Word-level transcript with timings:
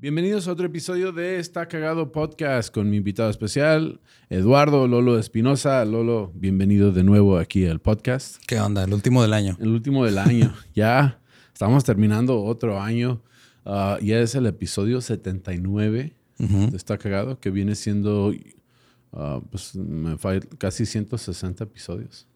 Bienvenidos 0.00 0.46
a 0.46 0.52
otro 0.52 0.64
episodio 0.64 1.10
de 1.10 1.40
Está 1.40 1.66
Cagado 1.66 2.12
Podcast 2.12 2.72
con 2.72 2.88
mi 2.88 2.98
invitado 2.98 3.30
especial, 3.30 4.00
Eduardo 4.30 4.86
Lolo 4.86 5.18
Espinosa. 5.18 5.84
Lolo, 5.84 6.30
bienvenido 6.36 6.92
de 6.92 7.02
nuevo 7.02 7.36
aquí 7.36 7.66
al 7.66 7.80
podcast. 7.80 8.36
¿Qué 8.46 8.60
onda? 8.60 8.84
El 8.84 8.94
último 8.94 9.22
del 9.22 9.32
año. 9.32 9.56
El 9.58 9.70
último 9.70 10.04
del 10.04 10.18
año. 10.18 10.54
ya 10.72 11.18
estamos 11.52 11.82
terminando 11.82 12.44
otro 12.44 12.80
año. 12.80 13.20
Ah, 13.64 13.98
ya 14.00 14.20
es 14.20 14.36
el 14.36 14.46
episodio 14.46 15.00
79 15.00 16.14
de 16.38 16.76
Está 16.76 16.96
Cagado, 16.96 17.40
que 17.40 17.50
viene 17.50 17.74
siendo 17.74 18.28
uh, 18.28 19.42
pues, 19.50 19.72
casi 20.58 20.86
160 20.86 21.64
episodios. 21.64 22.27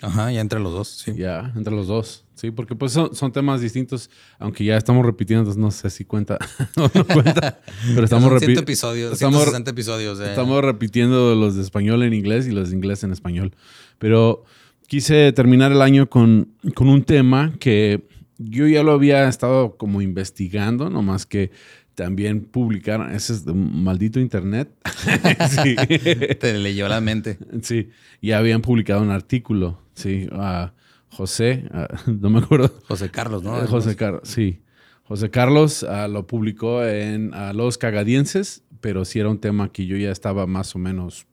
Ajá, 0.00 0.30
ya 0.32 0.40
entre 0.40 0.60
los 0.60 0.72
dos, 0.72 0.88
sí. 0.88 1.14
Ya, 1.16 1.52
entre 1.56 1.74
los 1.74 1.86
dos, 1.86 2.24
sí, 2.34 2.50
porque 2.50 2.74
pues 2.74 2.92
son, 2.92 3.14
son 3.14 3.32
temas 3.32 3.60
distintos, 3.60 4.10
aunque 4.38 4.64
ya 4.64 4.76
estamos 4.76 5.04
repitiendo, 5.06 5.42
entonces 5.42 5.60
no 5.60 5.70
sé 5.70 5.88
si 5.90 6.04
cuenta 6.04 6.38
o 6.76 6.90
no 6.94 7.06
cuenta, 7.06 7.60
pero 7.94 8.04
estamos 8.04 8.30
repitiendo. 8.30 8.62
episodios, 8.62 9.12
estamos, 9.12 9.38
160 9.38 9.70
episodios. 9.70 10.20
Eh. 10.20 10.30
Estamos 10.30 10.62
repitiendo 10.62 11.34
los 11.34 11.54
de 11.54 11.62
español 11.62 12.02
en 12.02 12.12
inglés 12.12 12.46
y 12.46 12.50
los 12.50 12.70
de 12.70 12.76
inglés 12.76 13.04
en 13.04 13.12
español. 13.12 13.54
Pero 13.98 14.44
quise 14.86 15.32
terminar 15.32 15.72
el 15.72 15.80
año 15.80 16.10
con, 16.10 16.54
con 16.74 16.88
un 16.88 17.04
tema 17.04 17.52
que 17.58 18.06
yo 18.38 18.66
ya 18.66 18.82
lo 18.82 18.92
había 18.92 19.28
estado 19.28 19.76
como 19.76 20.02
investigando, 20.02 20.90
nomás 20.90 21.26
que 21.26 21.50
también 21.94 22.44
publicaron, 22.44 23.12
ese 23.12 23.34
es 23.34 23.46
maldito 23.46 24.20
internet. 24.20 24.70
sí. 25.50 25.76
Te 26.40 26.58
leyó 26.58 26.88
la 26.88 27.00
mente. 27.00 27.38
Sí, 27.62 27.90
ya 28.20 28.38
habían 28.38 28.62
publicado 28.62 29.02
un 29.02 29.10
artículo, 29.10 29.80
sí, 29.94 30.28
a 30.32 30.72
José, 31.08 31.64
no 32.06 32.30
me 32.30 32.40
acuerdo. 32.40 32.74
José 32.88 33.10
Carlos, 33.10 33.42
¿no? 33.42 33.62
Eh, 33.62 33.66
José 33.66 33.96
Carlos, 33.96 34.22
sí. 34.24 34.60
José 35.04 35.30
Carlos 35.30 35.84
ah, 35.84 36.08
lo 36.08 36.26
publicó 36.26 36.84
en 36.84 37.30
Los 37.52 37.76
Cagadienses, 37.76 38.64
pero 38.80 39.04
sí 39.04 39.20
era 39.20 39.28
un 39.28 39.38
tema 39.38 39.70
que 39.70 39.86
yo 39.86 39.96
ya 39.96 40.10
estaba 40.10 40.46
más 40.46 40.74
o 40.74 40.78
menos 40.78 41.26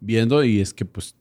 viendo 0.00 0.42
y 0.44 0.60
es 0.60 0.72
que 0.72 0.86
pues 0.86 1.14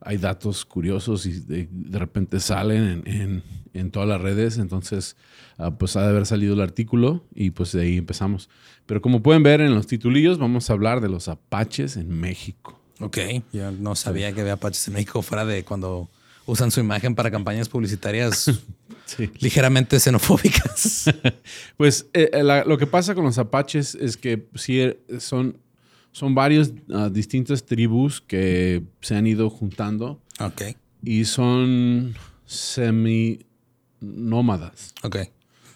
hay 0.00 0.16
datos 0.16 0.64
curiosos 0.64 1.26
y 1.26 1.40
de, 1.40 1.98
repente 1.98 2.40
salen 2.40 3.02
en, 3.04 3.20
en, 3.20 3.42
todas 3.90 4.08
las 4.08 4.20
redes, 4.20 4.58
entonces 4.58 5.16
ah, 5.58 5.72
pues 5.72 5.96
ha 5.96 6.02
de 6.02 6.08
haber 6.08 6.26
salido 6.26 6.54
el 6.54 6.60
artículo 6.60 7.24
y 7.34 7.50
pues 7.50 7.72
de 7.72 7.82
ahí 7.82 7.98
empezamos. 7.98 8.48
Pero 8.86 9.00
como 9.00 9.22
pueden 9.22 9.42
ver 9.42 9.60
en 9.60 9.74
los 9.74 9.86
titulillos, 9.86 10.38
vamos 10.38 10.68
a 10.68 10.72
hablar 10.72 11.00
de 11.00 11.08
los 11.08 11.28
apaches 11.28 11.96
en 11.96 12.08
México. 12.08 12.78
Ok, 13.00 13.18
yo 13.52 13.72
no 13.72 13.94
sabía 13.94 14.32
que 14.32 14.42
había 14.42 14.54
apaches 14.54 14.86
en 14.88 14.94
México 14.94 15.22
fuera 15.22 15.44
de 15.44 15.64
cuando 15.64 16.08
usan 16.46 16.70
su 16.70 16.80
imagen 16.80 17.14
para 17.14 17.30
campañas 17.30 17.68
publicitarias 17.68 18.50
ligeramente 19.40 19.98
xenofóbicas. 19.98 21.04
pues 21.76 22.06
eh, 22.12 22.30
eh, 22.32 22.42
lo 22.66 22.78
que 22.78 22.86
pasa 22.86 23.14
con 23.14 23.24
los 23.24 23.38
apaches 23.38 23.94
es 23.94 24.16
que 24.16 24.48
sí 24.54 24.80
eh, 24.80 24.98
son 25.18 25.58
son 26.12 26.34
varios 26.34 26.72
ah, 26.92 27.08
distintas 27.10 27.64
tribus 27.64 28.20
que 28.20 28.82
se 29.00 29.16
han 29.16 29.26
ido 29.26 29.48
juntando. 29.50 30.20
Ok. 30.38 30.62
Y 31.02 31.24
son 31.24 32.14
semi-nómadas. 34.02 34.94
Ok. 35.02 35.16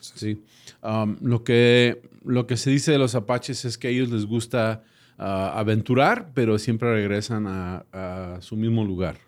Sí. 0.01 0.43
Um, 0.83 1.17
lo, 1.21 1.43
que, 1.43 2.03
lo 2.25 2.47
que 2.47 2.57
se 2.57 2.71
dice 2.71 2.93
de 2.93 2.99
los 2.99 3.15
apaches 3.15 3.65
es 3.65 3.79
que 3.79 3.89
a 3.89 3.91
ellos 3.91 4.11
les 4.11 4.27
gusta 4.27 4.85
ah, 5.19 5.59
aventurar, 5.59 6.31
pero 6.35 6.59
siempre 6.59 6.93
regresan 6.93 7.47
a, 7.47 8.39
su 8.41 8.57
mismo 8.57 8.85
lugar. 8.85 9.19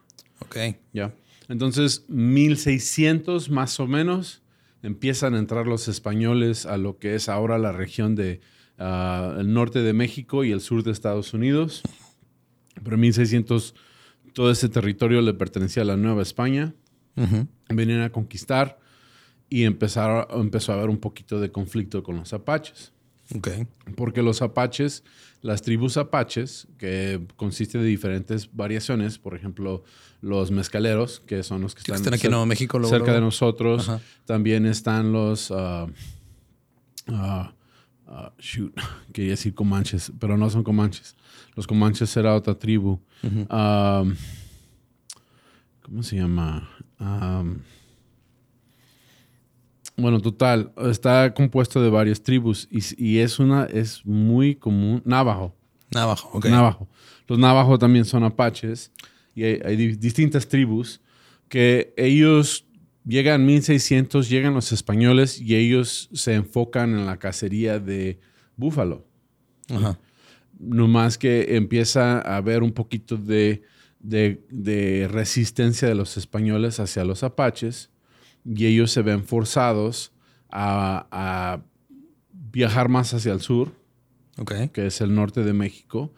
Ok. 0.40 0.56
Ya. 0.92 1.12
Entonces, 1.48 2.04
1600 2.08 3.50
más 3.50 3.80
o 3.80 3.86
menos 3.86 4.42
empiezan 4.82 5.34
a 5.34 5.38
entrar 5.38 5.66
los 5.66 5.88
españoles 5.88 6.66
a 6.66 6.76
lo 6.76 6.98
que 6.98 7.14
es 7.14 7.28
ahora 7.28 7.58
la 7.58 7.72
región 7.72 8.14
de 8.14 8.40
el 8.78 9.52
norte 9.52 9.80
de 9.80 9.92
México 9.92 10.44
y 10.44 10.52
el 10.52 10.60
sur 10.60 10.84
de 10.84 10.92
Estados 10.92 11.34
Unidos. 11.34 11.82
Pero 12.84 12.94
en 12.94 13.00
1600 13.00 13.74
todo 14.32 14.52
ese 14.52 14.68
territorio 14.68 15.20
le 15.20 15.34
pertenecía 15.34 15.82
a 15.82 15.86
la 15.86 15.96
Nueva 15.96 16.22
España. 16.22 16.74
Venían 17.68 18.02
a 18.02 18.10
conquistar 18.10 18.78
y 19.48 19.64
empezaron, 19.64 20.26
empezó 20.40 20.72
a 20.72 20.76
haber 20.76 20.90
un 20.90 20.98
poquito 20.98 21.40
de 21.40 21.50
conflicto 21.50 22.02
con 22.02 22.16
los 22.16 22.32
apaches. 22.32 22.92
Okay. 23.36 23.66
Porque 23.94 24.22
los 24.22 24.40
apaches, 24.40 25.04
las 25.42 25.60
tribus 25.60 25.98
apaches, 25.98 26.66
que 26.78 27.20
consiste 27.36 27.78
de 27.78 27.84
diferentes 27.84 28.48
variaciones, 28.54 29.18
por 29.18 29.34
ejemplo, 29.34 29.84
los 30.22 30.50
mezcaleros, 30.50 31.20
que 31.20 31.42
son 31.42 31.60
los 31.60 31.74
que 31.74 31.80
están, 31.92 32.14
aquí 32.14 32.26
en 32.26 32.30
Nuevo 32.30 32.46
México, 32.46 32.82
cerca 32.84 33.12
de 33.12 33.20
nosotros. 33.20 33.90
También 34.24 34.64
están 34.64 35.12
los 35.12 35.50
uh, 35.50 35.90
uh, 37.08 37.48
Uh, 38.08 38.30
shoot, 38.38 38.74
quería 39.12 39.32
decir 39.32 39.54
comanches, 39.54 40.10
pero 40.18 40.38
no 40.38 40.48
son 40.48 40.64
comanches. 40.64 41.14
Los 41.54 41.66
comanches 41.66 42.16
era 42.16 42.34
otra 42.34 42.58
tribu. 42.58 42.98
Um, 43.22 44.14
¿Cómo 45.82 46.02
se 46.02 46.16
llama? 46.16 46.70
Um, 46.98 47.58
bueno, 49.98 50.20
total, 50.20 50.72
está 50.90 51.34
compuesto 51.34 51.82
de 51.82 51.90
varias 51.90 52.22
tribus 52.22 52.68
y, 52.70 53.18
es 53.18 53.38
una, 53.38 53.64
es 53.64 54.04
muy 54.06 54.54
común. 54.54 55.02
Navajo. 55.04 55.54
Navajo, 55.90 56.30
ok. 56.32 56.46
Navajo. 56.46 56.88
Los 57.26 57.38
navajo 57.38 57.78
también 57.78 58.04
son 58.04 58.24
apaches 58.24 58.90
y 59.34 59.44
hay 59.44 59.76
distintas 59.96 60.48
tribus 60.48 61.00
que 61.48 61.92
ellos 61.96 62.68
Llegan 63.08 63.46
1600, 63.46 64.28
llegan 64.28 64.52
los 64.52 64.70
españoles 64.70 65.40
y 65.40 65.56
ellos 65.56 66.10
se 66.12 66.34
enfocan 66.34 66.90
en 66.90 67.06
la 67.06 67.18
cacería 67.18 67.78
de 67.78 68.20
búfalo. 68.54 69.06
Ajá. 69.70 69.98
No 70.58 70.88
más 70.88 71.16
que 71.16 71.56
empieza 71.56 72.20
a 72.20 72.36
haber 72.36 72.62
un 72.62 72.72
poquito 72.72 73.16
de, 73.16 73.62
resistencia 75.10 75.88
de 75.88 75.94
los 75.94 76.18
españoles 76.18 76.80
hacia 76.80 77.02
los 77.06 77.22
apaches 77.22 77.88
y 78.56 78.66
ellos 78.66 78.90
se 78.90 79.02
ven 79.02 79.24
forzados 79.24 80.12
a, 80.50 81.60
viajar 82.50 82.88
más 82.88 83.12
hacia 83.12 83.32
el 83.32 83.40
sur, 83.40 83.72
que 84.72 84.86
es 84.86 85.00
el 85.00 85.14
norte 85.14 85.44
de 85.44 85.52
México, 85.52 86.12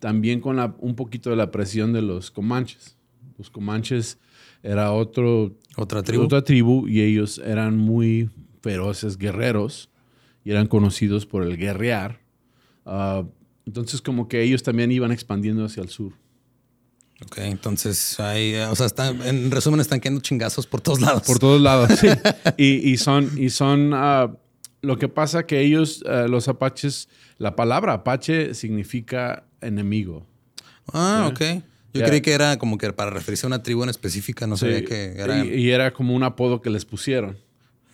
también 0.00 0.40
con 0.40 0.58
un 0.80 0.96
poquito 0.96 1.30
de 1.30 1.36
la 1.36 1.50
presión 1.50 1.92
de 1.92 2.02
los 2.02 2.30
comanches. 2.30 2.96
Los 3.38 3.48
comanches 3.48 4.18
era 4.62 4.92
otro, 4.92 5.56
otra 5.76 6.02
tribu. 6.02 6.24
Otra 6.24 6.42
tribu 6.42 6.88
y 6.88 7.00
ellos 7.00 7.38
eran 7.38 7.76
muy 7.76 8.28
feroces 8.60 9.16
guerreros 9.16 9.88
y 10.44 10.50
eran 10.50 10.66
conocidos 10.66 11.24
por 11.26 11.44
el 11.44 11.56
guerrear. 11.56 12.20
Ah, 12.84 13.24
entonces 13.64 14.02
como 14.02 14.28
que 14.28 14.42
ellos 14.42 14.62
también 14.62 14.90
iban 14.90 15.12
expandiendo 15.12 15.64
hacia 15.64 15.82
el 15.82 15.88
sur. 15.88 16.12
Ok, 17.24 17.38
entonces 17.38 18.18
hay, 18.20 18.54
o 18.54 18.76
sea, 18.76 18.88
en 19.24 19.50
resumen 19.50 19.80
están 19.80 20.00
quedando 20.00 20.20
chingazos 20.20 20.66
por 20.66 20.80
todos 20.80 21.00
lados. 21.00 21.22
Por 21.22 21.38
todos 21.38 21.60
lados, 21.60 21.90
sí. 21.98 22.06
y, 22.56 22.96
son, 22.96 23.30
y 23.36 23.50
son, 23.50 23.92
ah, 23.92 24.36
lo 24.82 24.98
que 24.98 25.08
pasa 25.08 25.44
que 25.44 25.60
ellos, 25.60 26.04
ah, 26.06 26.26
los 26.28 26.46
apaches, 26.46 27.08
la 27.38 27.56
palabra 27.56 27.92
apache 27.92 28.54
significa 28.54 29.44
enemigo. 29.60 30.26
Ah, 30.92 31.28
ok. 31.32 31.62
Yo 31.94 32.04
creí 32.04 32.20
que 32.20 32.32
era 32.32 32.58
como 32.58 32.78
que 32.78 32.92
para 32.92 33.10
referirse 33.10 33.46
a 33.46 33.48
una 33.48 33.62
tribu 33.62 33.82
en 33.82 33.88
específica, 33.88 34.46
no 34.46 34.56
sabía 34.56 34.84
que 34.84 35.14
era. 35.16 35.44
Y, 35.44 35.70
era 35.70 35.92
como 35.92 36.14
un 36.14 36.22
apodo 36.22 36.62
que 36.62 36.70
les 36.70 36.84
pusieron. 36.84 37.36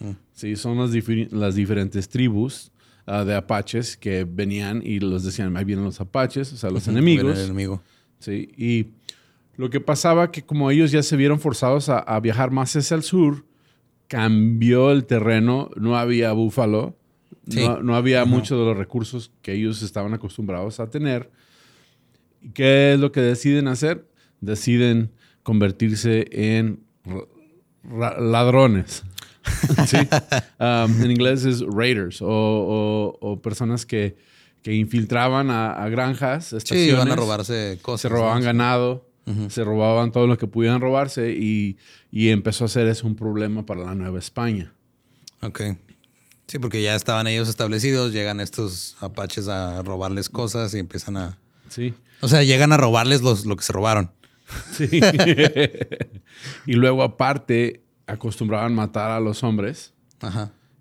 Mm. 0.01 0.11
Sí, 0.35 0.57
son 0.57 0.79
las, 0.79 0.91
las 1.33 1.55
diferentes 1.55 2.11
tribus 2.11 2.73
ah, 3.07 3.25
de 3.25 3.35
apaches 3.35 3.97
que 3.97 4.25
venían 4.25 4.83
y 4.85 5.01
los 5.01 5.25
decían, 5.25 5.57
ahí 5.57 5.65
vienen 5.65 5.87
los 5.87 6.01
apaches, 6.01 6.53
o 6.53 6.57
sea, 6.59 6.71
los 6.71 6.87
enemigos. 6.89 7.39
El 7.39 7.45
enemigo. 7.47 7.83
Sí, 8.19 8.51
y 8.57 8.89
lo 9.57 9.71
que 9.71 9.81
pasaba 9.81 10.31
que 10.31 10.43
como 10.43 10.71
ellos 10.71 10.91
ya 10.91 11.03
se 11.03 11.17
vieron 11.17 11.41
forzados 11.41 11.89
a, 11.89 12.21
viajar 12.21 12.51
más 12.51 12.75
hacia 12.75 12.97
el 12.97 13.03
sur, 13.03 13.45
cambió 14.09 14.91
el 14.91 15.05
terreno, 15.05 15.71
no 15.77 15.97
había 15.97 16.33
búfalo, 16.33 16.97
no, 17.47 17.95
había 17.95 18.25
muchos 18.25 18.59
de 18.59 18.65
los 18.65 18.77
recursos 18.77 19.31
que 19.43 19.53
ellos 19.53 19.83
estaban 19.83 20.15
acostumbrados 20.15 20.81
a 20.81 20.89
tener. 20.89 21.31
¿Qué 22.53 22.95
es 22.95 23.01
lo 23.01 23.13
que 23.13 23.21
deciden 23.21 23.69
hacer? 23.69 24.09
Deciden 24.41 25.13
convertirse 25.43 26.27
en 26.31 26.85
ladrones. 27.85 29.05
Um, 30.59 31.03
en 31.03 31.11
inglés 31.11 31.45
es 31.45 31.61
raiders 31.61 32.21
o, 32.23 33.41
personas 33.43 33.85
que, 33.85 34.17
infiltraban 34.65 35.51
a, 35.51 35.87
granjas, 35.91 36.55
estaciones. 36.55 36.87
Sí, 36.87 36.93
iban 36.93 37.11
a 37.11 37.17
robarse 37.17 37.79
cosas. 37.83 38.01
Se 38.03 38.09
robaban 38.09 38.43
ganado. 38.43 39.07
Se 39.49 39.65
robaban 39.65 40.13
todo 40.13 40.27
lo 40.27 40.37
que 40.37 40.47
pudieran 40.47 40.83
robarse 40.83 41.33
y, 41.33 41.79
y 42.11 42.29
empezó 42.29 42.67
a 42.67 42.69
ser 42.69 42.87
eso 42.89 43.07
un 43.07 43.17
problema 43.17 43.65
para 43.65 43.83
la 43.83 43.95
Nueva 43.95 44.19
España. 44.19 44.75
Ok. 45.41 45.63
Sí, 46.47 46.59
porque 46.59 46.83
ya 46.83 46.95
estaban 46.95 47.27
ellos 47.27 47.49
establecidos, 47.49 48.13
llegan 48.13 48.41
estos 48.41 48.97
apaches 49.01 49.49
a 49.49 49.83
robarles 49.83 50.29
cosas 50.29 50.75
y 50.75 50.79
empiezan 50.79 51.17
a... 51.17 51.39
Sí. 51.69 51.95
O 52.21 52.29
sea, 52.29 52.43
llegan 52.43 52.73
a 52.73 52.77
robarles 52.77 53.23
los, 53.23 53.47
lo 53.47 53.57
que 53.57 53.63
se 53.63 53.73
robaron. 53.73 54.11
Sí. 54.73 54.89
y 56.67 56.73
luego 56.75 57.03
aparte 57.03 57.83
acostumbraban 58.07 58.75
matar 58.75 59.11
a 59.11 59.21
los 59.21 59.43
hombres 59.43 59.95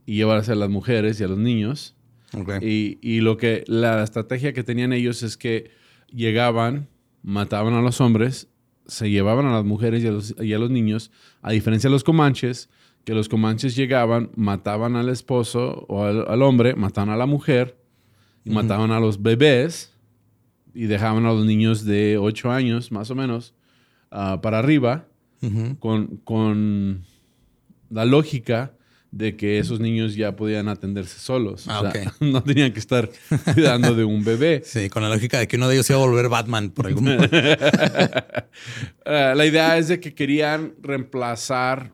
y 0.06 0.16
llevarse 0.16 0.52
a 0.52 0.56
las 0.56 0.70
mujeres 0.70 1.20
y 1.20 1.24
a 1.24 1.28
los 1.28 1.38
niños. 1.38 1.96
Y, 2.62 2.98
y, 3.02 3.22
lo 3.22 3.38
que 3.38 3.64
la 3.68 4.04
estrategia 4.04 4.54
que 4.54 4.64
tenían 4.64 4.92
ellos 4.92 5.22
es 5.22 5.38
que 5.38 5.70
llegaban, 6.08 6.90
mataban 7.24 7.74
a 7.74 7.82
los 7.82 8.00
hombres, 8.02 8.50
se 8.86 9.10
llevaban 9.10 9.46
a 9.46 9.54
las 9.54 9.66
mujeres 9.66 10.04
y 10.04 10.08
a 10.08 10.12
los, 10.12 10.36
y 10.40 10.54
a 10.54 10.60
los 10.60 10.70
niños, 10.70 11.12
a 11.42 11.52
diferencia 11.52 11.90
de 11.90 11.94
los 11.94 12.04
comanches, 12.04 12.70
que 13.06 13.14
los 13.14 13.28
comanches 13.28 13.76
llegaban, 13.76 14.30
mataban 14.36 14.96
al 14.96 15.10
esposo 15.10 15.86
o 15.90 16.04
al, 16.04 16.42
hombre, 16.42 16.76
mataban 16.76 17.10
a 17.10 17.18
la 17.18 17.26
mujer 17.26 17.78
y 18.46 18.50
mataban 18.50 18.92
a 18.92 19.00
los 19.00 19.22
bebés 19.22 19.94
y 20.74 20.86
dejaban 20.86 21.26
a 21.26 21.34
los 21.34 21.46
niños 21.46 21.86
de 21.86 22.18
8 22.18 22.52
años 22.52 22.92
más 22.92 23.10
o 23.12 23.16
menos 23.16 23.54
ah, 24.12 24.40
para 24.42 24.60
arriba 24.60 25.08
con, 25.80 26.18
con, 26.24 27.04
la 27.90 28.06
lógica 28.06 28.74
de 29.14 29.36
que 29.38 29.60
esos 29.60 29.80
niños 29.80 30.16
ya 30.16 30.36
podían 30.36 30.68
atenderse 30.68 31.20
solos. 31.20 31.66
Ah, 31.68 31.94
no 32.20 32.42
tenían 32.42 32.74
que 32.74 32.80
estar 32.80 33.12
cuidando 33.54 33.94
de 33.94 34.04
un 34.04 34.24
bebé. 34.24 34.64
Sí, 34.74 34.90
con 34.90 35.04
la 35.04 35.10
lógica 35.10 35.38
de 35.38 35.48
que 35.48 35.58
uno 35.58 35.68
de 35.68 35.76
ellos 35.76 35.90
iba 35.90 36.00
a 36.00 36.02
volver 36.06 36.30
Batman 36.30 36.72
por 36.72 36.88
algún 36.88 37.06
momento. 37.06 37.30
Ah, 39.06 39.34
la 39.36 39.46
idea 39.46 39.78
es 39.78 39.90
de 39.90 40.00
que 40.00 40.14
querían 40.14 40.74
reemplazar 40.82 41.92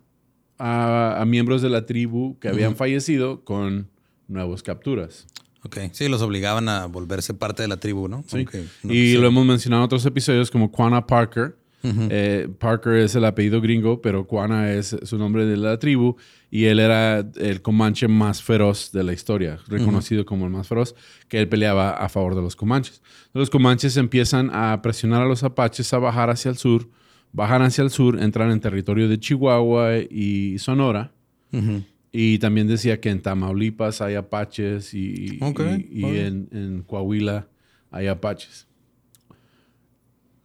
a, 0.57 1.23
miembros 1.25 1.61
de 1.61 1.69
la 1.69 1.85
tribu 1.85 2.37
que 2.39 2.47
habían 2.47 2.75
fallecido 2.75 3.43
con 3.43 3.89
nuevas 4.27 4.61
capturas. 4.61 5.25
Ok, 5.63 5.77
sí, 5.91 6.07
los 6.07 6.21
obligaban 6.21 6.69
a 6.69 6.85
volverse 6.85 7.33
parte 7.33 7.63
de 7.63 7.67
la 7.67 7.77
tribu, 7.77 8.07
¿no? 8.07 8.23
Sí. 8.27 8.45
y 8.83 9.13
lo 9.13 9.27
hemos 9.27 9.45
mencionado 9.45 9.81
en 9.81 9.85
otros 9.85 10.05
episodios 10.05 10.51
como 10.51 10.71
Quana 10.71 11.05
Parker. 11.05 11.57
Eh, 11.83 12.49
Parker 12.59 12.93
es 12.95 13.15
el 13.15 13.25
apellido 13.25 13.61
gringo, 13.61 14.01
pero 14.01 14.27
Quana 14.27 14.73
es 14.73 14.95
su 15.03 15.17
nombre 15.17 15.45
de 15.45 15.55
la 15.55 15.79
tribu 15.79 16.17
y 16.51 16.65
él 16.65 16.79
era 16.79 17.19
el 17.19 17.61
comanche 17.61 18.07
más 18.07 18.43
feroz 18.43 18.91
de 18.91 19.03
la 19.03 19.13
historia, 19.13 19.59
reconocido 19.67 20.25
como 20.25 20.45
el 20.45 20.51
más 20.51 20.67
feroz, 20.67 20.95
que 21.27 21.39
él 21.39 21.47
peleaba 21.47 21.91
a 21.91 22.09
favor 22.09 22.35
de 22.35 22.41
los 22.41 22.55
comanches. 22.55 23.01
Los 23.33 23.49
comanches 23.49 23.95
empiezan 23.97 24.49
a 24.53 24.81
presionar 24.81 25.21
a 25.21 25.25
los 25.25 25.43
apaches 25.43 25.93
a 25.93 25.99
bajar 25.99 26.29
hacia 26.29 26.51
el 26.51 26.57
sur 26.57 26.89
bajan 27.31 27.61
hacia 27.61 27.83
el 27.83 27.89
sur, 27.89 28.21
entran 28.21 28.51
en 28.51 28.59
territorio 28.59 29.07
de 29.07 29.19
Chihuahua 29.19 29.97
y 30.09 30.57
Sonora. 30.59 31.11
Y 32.11 32.39
también 32.39 32.67
decía 32.67 32.99
que 32.99 33.09
en 33.09 33.21
Tamaulipas 33.21 34.01
hay 34.01 34.15
apaches 34.15 34.93
y, 34.93 35.39
en, 35.41 36.83
Coahuila 36.85 37.47
hay 37.91 38.07
apaches. 38.07 38.67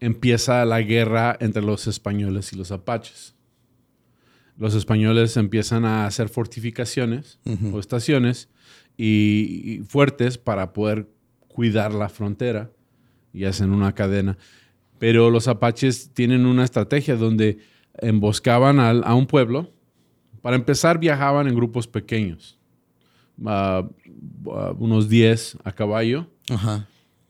Empieza 0.00 0.64
la 0.64 0.82
guerra 0.82 1.36
entre 1.40 1.62
los 1.62 1.86
españoles 1.86 2.52
y 2.52 2.56
los 2.56 2.72
apaches. 2.72 3.34
Los 4.56 4.74
españoles 4.74 5.36
empiezan 5.36 5.84
a 5.84 6.06
hacer 6.06 6.28
fortificaciones 6.28 7.40
o 7.72 7.80
estaciones 7.80 8.48
y, 8.96 9.80
fuertes 9.88 10.38
para 10.38 10.72
poder 10.72 11.08
cuidar 11.48 11.92
la 11.92 12.08
frontera 12.08 12.70
y 13.32 13.44
hacen 13.44 13.70
una 13.70 13.94
cadena. 13.94 14.38
Pero 14.98 15.30
los 15.30 15.48
apaches 15.48 16.10
tienen 16.14 16.46
una 16.46 16.64
estrategia 16.64 17.16
donde 17.16 17.58
emboscaban 17.98 18.78
a, 18.78 19.14
un 19.14 19.26
pueblo. 19.26 19.72
Para 20.40 20.56
empezar, 20.56 20.98
viajaban 20.98 21.48
en 21.48 21.54
grupos 21.54 21.88
pequeños, 21.88 22.58
unos 24.76 25.08
10 25.08 25.58
a 25.64 25.72
caballo. 25.72 26.28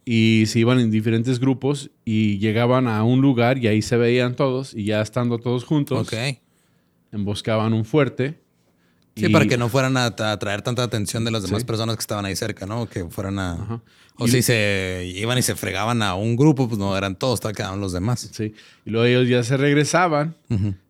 Y 0.05 0.45
se 0.47 0.59
iban 0.59 0.81
en 0.81 0.91
diferentes 0.91 1.41
grupos 1.41 1.91
y 2.05 2.39
llegaban 2.39 2.89
a 2.89 3.03
un 3.05 3.23
lugar 3.23 3.59
y 3.59 3.69
ahí 3.69 3.81
se 3.81 3.97
veían 3.97 4.37
todos 4.37 4.75
y 4.75 4.85
ya 4.85 5.01
estando 5.01 5.39
todos 5.39 5.65
juntos, 5.65 6.11
emboscaban 7.11 7.73
un 7.73 7.85
fuerte. 7.85 8.41
Sí, 9.17 9.29
para 9.29 9.47
que 9.47 9.57
no 9.57 9.69
fueran 9.69 9.97
a 9.97 10.07
atraer 10.07 10.63
tanta 10.63 10.83
atención 10.83 11.25
de 11.25 11.31
las 11.31 11.45
demás 11.45 11.65
personas 11.65 11.97
que 11.97 12.01
estaban 12.01 12.25
ahí 12.25 12.35
cerca, 12.35 12.67
¿no? 12.67 12.89
Que 12.89 13.05
fueran 13.05 13.39
a... 13.39 13.81
O 14.17 14.27
si 14.29 14.43
se 14.43 15.11
iban 15.15 15.39
y 15.39 15.43
se 15.43 15.55
fregaban 15.55 16.03
a 16.03 16.17
un 16.17 16.37
grupo, 16.37 16.69
pues 16.69 16.79
no 16.79 16.97
eran 16.97 17.17
todos, 17.17 17.41
quedaban 17.41 17.81
los 17.81 17.93
demás. 17.93 18.29
Sí. 18.33 18.55
Y 18.85 18.91
luego 18.91 19.07
ellos 19.07 19.29
ya 19.29 19.43
se 19.43 19.57
regresaban, 19.57 20.37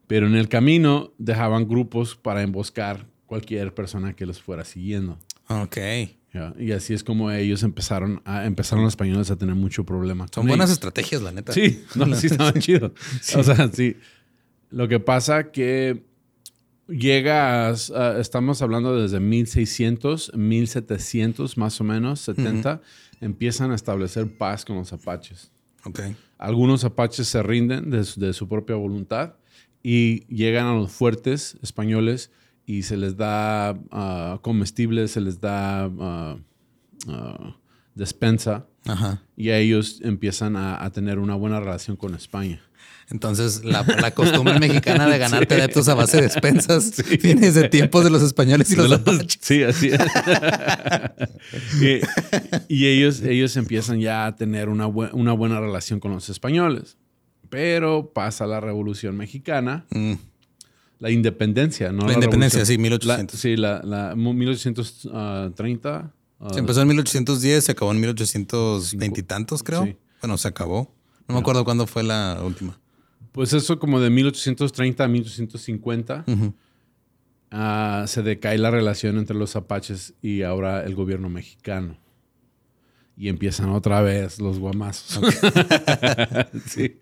pero 0.06 0.26
en 0.26 0.34
el 0.34 0.49
camino 0.49 1.12
dejaban 1.19 1.69
grupos 1.69 2.16
para 2.16 2.43
emboscar 2.43 3.06
cualquier 3.26 3.75
persona 3.75 4.14
que 4.14 4.26
los 4.26 4.40
fuera 4.40 4.64
siguiendo. 4.64 5.19
Ok. 5.49 5.76
Y 6.59 6.73
así 6.73 6.95
es 6.95 7.05
como 7.05 7.31
ellos 7.31 7.63
empezaron 7.63 8.21
a 8.25 8.45
empezaron 8.45 8.85
los 8.85 8.93
españoles 8.93 9.31
a 9.31 9.37
tener 9.37 9.55
mucho 9.55 9.85
problema. 9.85 10.27
Son 10.35 10.47
buenas 10.47 10.71
estrategias, 10.71 11.23
la 11.23 11.31
neta. 11.31 11.53
Sí, 11.53 11.85
no, 11.95 12.13
sí 12.17 12.27
estaban 12.27 12.55
chidos. 12.55 12.93
O 13.37 13.43
sea, 13.43 13.71
sí. 13.73 13.97
Lo 14.71 14.89
que 14.89 14.99
pasa 14.99 15.53
que 15.53 16.03
llega 16.89 17.69
a, 17.69 17.73
estamos 18.19 18.63
hablando 18.63 19.01
desde 19.01 19.21
1600, 19.21 20.33
1700 20.35 21.57
más 21.57 21.81
o 21.81 21.85
menos, 21.85 22.21
70 22.21 22.81
empiezan 23.21 23.71
a 23.71 23.75
establecer 23.75 24.37
paz 24.37 24.65
con 24.65 24.77
los 24.77 24.93
apaches. 24.93 25.51
Okay. 25.85 26.17
Algunos 26.39 26.85
apaches 26.85 27.29
se 27.29 27.43
rinden 27.43 27.91
de 27.91 28.33
su, 28.33 28.49
propia 28.49 28.77
voluntad 28.77 29.35
y 29.83 30.27
llegan 30.27 30.67
a 30.67 30.75
los 30.75 30.91
fuertes 30.91 31.57
españoles 31.63 32.31
y 32.66 32.82
se 32.82 32.96
les 32.96 33.16
da 33.16 33.72
uh, 33.72 34.40
comestibles, 34.40 35.12
se 35.12 35.20
les 35.20 35.40
da 35.40 35.87
uh, 35.88 37.11
uh, 37.11 37.55
despensa 37.94 38.66
y 39.37 39.50
a 39.50 39.58
ellos 39.58 40.00
empiezan 40.02 40.56
a, 40.56 40.90
tener 40.90 41.19
una 41.19 41.34
buena 41.34 41.61
relación 41.61 41.96
con 41.96 42.14
España. 42.14 42.61
Entonces, 43.11 43.64
la, 43.64 44.11
costumbre 44.12 44.58
mexicana 44.58 45.06
de 45.06 45.19
ganarte 45.19 45.55
adeptos 45.55 45.88
a 45.88 45.94
base 45.94 46.19
de 46.19 46.25
despensas 46.25 46.93
viene 47.22 47.43
desde 47.43 47.69
tiempos 47.69 48.05
de 48.05 48.11
los 48.11 48.22
españoles 48.22 48.70
y 48.70 48.76
los, 48.76 48.93
apaches. 48.93 49.38
Sí, 49.40 49.62
así 49.62 49.88
es. 49.88 50.00
y, 52.69 52.87
ellos, 52.87 53.22
ellos 53.22 53.56
empiezan 53.56 54.00
ya 54.00 54.26
a 54.26 54.37
tener 54.37 54.69
una, 54.69 54.87
una 54.87 55.33
buena 55.33 55.61
relación 55.61 56.00
con 56.00 56.12
los 56.12 56.28
españoles. 56.28 56.97
Pero 57.50 58.11
pasa 58.12 58.47
la 58.47 58.61
Revolución 58.61 59.16
Mexicana. 59.16 59.87
Mm. 59.90 60.14
La 61.04 61.11
independencia, 61.11 61.92
¿no? 61.92 62.06
La, 62.06 62.14
independencia, 62.14 62.64
sí, 62.64 62.78
1800. 62.78 63.38
sí, 63.38 63.58
la, 63.58 63.82
la 63.84 64.14
1830. 64.16 66.14
se 66.50 66.58
empezó 66.58 66.80
en 66.80 66.88
1810, 66.88 67.62
se 67.62 67.73
acabó 67.73 67.92
en 67.92 68.00
1820 68.00 69.20
y 69.20 69.23
tantos, 69.23 69.62
creo. 69.62 69.87
Bueno, 70.23 70.38
se 70.38 70.49
acabó. 70.49 70.90
No 71.28 71.34
me 71.34 71.42
acuerdo 71.42 71.62
cuándo 71.66 71.87
fue 71.87 72.04
la 72.04 72.40
última. 72.42 72.80
Pues 73.32 73.52
eso 73.52 73.78
como 73.78 74.00
de 74.00 74.08
1830 74.08 75.04
a 75.04 75.08
1850 75.08 76.25
ah, 77.50 78.04
se 78.06 78.23
decae 78.23 78.56
la 78.56 78.70
relación 78.70 79.18
entre 79.18 79.37
los 79.37 79.56
apaches 79.56 80.14
y 80.23 80.40
ahora 80.40 80.84
el 80.84 80.94
gobierno 80.94 81.28
mexicano. 81.28 81.99
Y 83.14 83.28
empiezan 83.28 83.68
otra 83.68 84.00
vez 84.00 84.40
los 84.40 84.58
guamazos. 84.58 85.23
sí. 86.66 86.99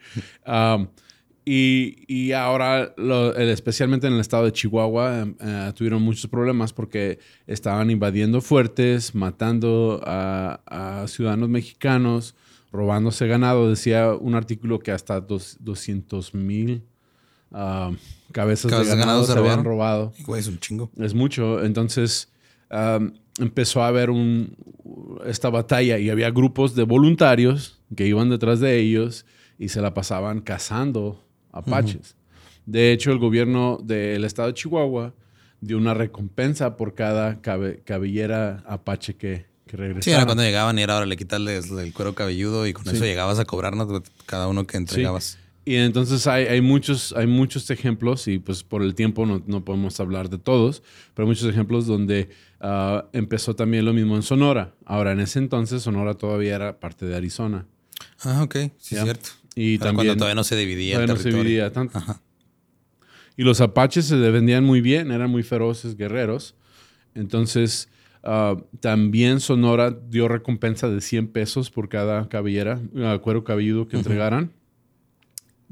Y, 1.45 2.33
ahora, 2.33 2.95
especialmente 3.39 4.07
en 4.07 4.15
el 4.15 4.21
estado 4.21 4.45
de 4.45 4.53
Chihuahua, 4.53 5.21
em, 5.21 5.35
eh, 5.41 5.73
tuvieron 5.75 6.03
muchos 6.03 6.29
problemas 6.29 6.73
porque 6.73 7.19
estaban 7.47 7.91
invadiendo 7.91 8.41
fuertes, 8.41 9.15
matando 9.15 10.01
a 10.05 11.05
ciudadanos 11.09 11.49
mexicanos, 11.49 12.35
robándose 12.73 13.27
ganado. 13.27 13.69
Decía 13.69 14.13
un 14.15 14.35
artículo 14.35 14.81
que 14.81 14.91
hasta 14.91 15.21
200 15.21 16.35
mil 16.35 16.83
ah, 17.53 17.93
cabezas, 18.33 18.71
de 18.71 18.97
ganado, 18.97 19.25
se, 19.25 19.39
habían 19.39 19.65
robado. 19.65 20.13
es 20.37 20.49
un 20.49 20.59
chingo. 20.59 20.91
Es 20.97 21.15
mucho. 21.15 21.63
Entonces 21.63 22.33
empezó 23.39 23.83
a 23.83 23.89
haber 23.89 24.11
un, 24.11 24.57
esta 25.27 25.51
batalla 25.51 25.99
y 25.99 26.09
había 26.09 26.31
grupos 26.31 26.75
de 26.75 26.85
voluntarios 26.85 27.81
que 27.95 28.07
iban 28.07 28.31
detrás 28.31 28.61
de 28.61 28.79
ellos 28.79 29.27
y 29.59 29.69
se 29.69 29.83
la 29.83 29.93
pasaban 29.93 30.41
cazando 30.41 31.23
apaches. 31.53 32.17
De 32.67 32.93
hecho, 32.93 33.13
el 33.13 33.19
gobierno 33.19 33.79
del 33.83 34.25
estado 34.25 34.49
de 34.49 34.55
Chihuahua 34.55 35.15
dio 35.61 35.79
una 35.79 35.95
recompensa 35.95 36.77
por 36.77 36.95
cada 36.95 37.41
cabellera 37.41 38.63
apache 38.67 39.15
que, 39.15 39.47
que 39.67 39.97
Sí, 40.01 40.11
era 40.11 40.25
cuando 40.25 40.43
llegaban 40.43 40.79
y 40.79 40.83
era 40.83 40.95
ahora 40.95 41.07
le 41.07 41.17
quitarles 41.17 41.71
el 41.71 41.93
cuero 41.93 42.15
cabelludo 42.15 42.67
y 42.67 42.73
con 42.73 42.89
eso 42.89 43.05
llegabas 43.05 43.39
a 43.39 43.45
cobrarnos 43.45 44.03
cada 44.27 44.49
uno 44.49 44.67
que 44.67 44.77
entregabas. 44.77 45.39
Y 45.65 45.77
entonces 45.77 46.27
hay, 46.27 46.47
hay, 46.47 46.61
muchos, 46.61 47.15
hay 47.17 47.29
muchos 47.29 47.71
ejemplos, 47.71 48.27
y 48.27 48.41
pues 48.41 48.65
por 48.65 48.83
el 48.83 48.97
tiempo 48.97 49.27
no, 49.27 49.43
no 49.47 49.65
podemos 49.65 50.01
hablar 50.01 50.29
de 50.29 50.39
todos, 50.39 50.83
pero 51.15 51.29
muchos 51.29 51.49
ejemplos 51.49 51.87
donde 51.87 52.31
ah, 52.61 53.07
empezó 53.13 53.55
también 53.55 53.85
lo 53.85 53.93
mismo 53.93 54.17
en 54.17 54.23
Sonora. 54.23 54.75
Ahora, 54.85 55.13
en 55.13 55.21
ese 55.21 55.39
entonces 55.39 55.83
Sonora 55.83 56.15
todavía 56.15 56.57
era 56.57 56.81
parte 56.81 57.07
de 57.07 57.15
Arizona. 57.15 57.67
Ah, 58.25 58.43
ok, 58.43 58.57
sí, 58.77 58.97
es 58.97 59.03
cierto. 59.03 59.31
Y 59.55 59.79
también, 59.79 59.97
cuando 59.97 60.17
todavía 60.17 60.35
no 60.35 60.45
se 60.45 60.57
dividía 60.57 61.01
el 61.01 61.07
territorio. 61.07 61.33
no 61.33 61.39
se 61.39 61.45
dividía 61.45 61.73
tanto. 61.73 62.01
Y 63.37 63.45
los 63.45 63.61
apaches 63.61 64.07
se 64.07 64.17
defendían 64.17 64.65
muy 64.65 64.81
bien, 64.81 65.11
eran 65.11 65.31
muy 65.31 65.43
feroces 65.43 65.97
guerreros. 65.97 66.55
Entonces, 67.15 67.89
ah, 68.23 68.57
también 68.81 69.41
Sonora 69.41 69.91
dio 69.91 70.29
recompensa 70.29 70.89
de 70.89 71.01
100 71.01 71.29
pesos 71.29 71.71
por 71.71 71.89
cada 71.89 72.29
cabellera, 72.29 72.81
uh, 72.95 73.19
cuero 73.21 73.45
cabelludo 73.45 73.89
que 73.89 73.97
entregaran. 73.97 74.53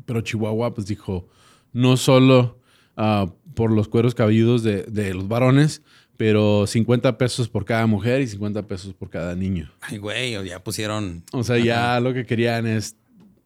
Pero 0.07 0.23
Chihuahua, 0.23 0.75
pues 0.75 0.87
dijo, 0.87 1.29
no 1.73 1.97
solo 1.97 2.59
ah, 2.97 3.31
por 3.55 3.71
los 3.71 3.89
cueros 3.89 4.15
cabelludos 4.15 4.63
de, 4.63 4.85
de, 4.85 5.13
los 5.13 5.29
varones, 5.29 5.83
pero 6.17 6.67
50 6.67 7.19
pesos 7.19 7.49
por 7.49 7.65
cada 7.65 7.87
mujer 7.87 8.21
y 8.21 8.27
50 8.27 8.67
pesos 8.67 8.95
por 8.95 9.11
cada 9.11 9.35
niño. 9.35 9.71
Ay, 9.81 9.99
güey, 9.99 10.33
ya 10.47 10.63
pusieron. 10.63 11.25
O 11.33 11.45
sea, 11.45 11.59
ya 11.59 12.01
lo 12.01 12.15
que 12.15 12.25
querían 12.25 12.67
es 12.67 12.97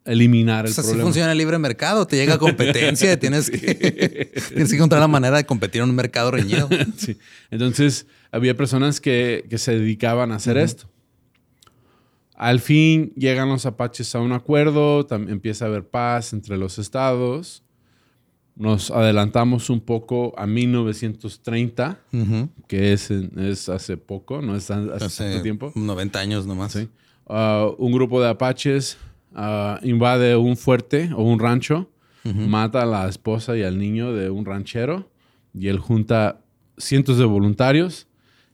eliminar 0.05 0.67
el 0.67 0.71
o 0.71 0.75
sea, 0.75 0.83
problema. 0.83 1.03
Así 1.03 1.07
funciona 1.07 1.33
el 1.33 1.39
libre 1.39 1.59
mercado, 1.59 2.07
te 2.07 2.17
llega 2.17 2.39
competencia, 2.39 3.19
tienes, 3.21 3.51
que, 3.51 3.59
tienes 4.49 4.71
que 4.71 4.77
encontrar 4.77 5.01
la 5.01 5.09
manera 5.09 5.37
de 5.37 5.45
competir 5.45 5.83
en 5.83 5.91
un 5.91 5.97
mercado 5.97 6.31
reñido. 6.31 6.69
sí. 6.97 7.19
Entonces, 7.51 8.07
había 8.31 8.57
personas 8.57 9.01
que, 9.01 9.47
que 9.49 9.59
se 9.59 9.79
dedicaban 9.79 10.33
a 10.33 10.37
hacer 10.37 10.59
esto. 10.59 10.89
Al 12.35 12.61
fin 12.61 13.13
llegan 13.17 13.49
los 13.49 13.65
apaches 13.65 14.15
a 14.15 14.21
un 14.21 14.33
acuerdo, 14.33 15.07
empieza 15.11 15.67
a 15.67 15.69
haber 15.69 15.87
paz 15.87 16.33
entre 16.33 16.59
los 16.59 16.79
estados. 16.79 17.63
Nos 18.57 18.91
adelantamos 18.91 19.71
un 19.71 19.81
poco 19.81 20.33
a 20.37 20.47
1930, 20.47 21.99
que 22.69 22.93
es, 22.93 23.11
es, 23.11 23.69
hace 23.69 23.97
poco, 23.97 24.43
no 24.43 24.57
es 24.57 24.71
hace, 24.71 25.25
tanto 25.25 25.43
tiempo. 25.43 25.73
90 25.75 26.19
años 26.19 26.47
nomás. 26.47 26.73
Sí. 26.73 26.89
Uh, 27.27 27.75
un 27.79 27.93
grupo 27.93 28.21
de 28.21 28.29
apaches 28.29 28.99
uh, 29.35 29.85
invade 29.85 30.37
un 30.37 30.57
fuerte 30.57 31.11
o 31.15 31.23
un 31.23 31.39
rancho, 31.39 31.91
mata 32.25 32.83
a 32.83 32.87
la 32.87 33.07
esposa 33.07 33.55
y 33.55 33.63
al 33.63 33.79
niño 33.79 34.15
de 34.15 34.31
un 34.31 34.47
ranchero 34.47 35.11
y 35.53 35.69
él 35.69 35.79
junta 35.79 36.41
cientos 36.79 37.19
de 37.19 37.27
voluntarios 37.27 38.07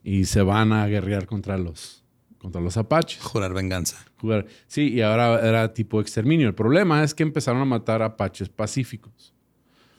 y 0.02 0.25
se 0.25 0.42
van 0.42 0.72
a 0.72 0.87
guerrear 0.87 1.26
contra 1.26 1.56
los, 1.56 2.04
contra 2.38 2.60
los 2.60 2.76
apaches. 2.76 3.22
Jurar 3.22 3.54
venganza. 3.54 3.96
sí, 4.66 4.88
y 4.92 5.02
ahora 5.02 5.46
era 5.46 5.72
tipo 5.72 6.00
exterminio. 6.00 6.49
El 6.49 6.54
problema 6.54 7.04
es 7.04 7.14
que 7.14 7.22
empezaron 7.22 7.62
a 7.62 7.64
matar 7.64 8.02
apaches 8.02 8.49
pacíficos. 8.49 9.34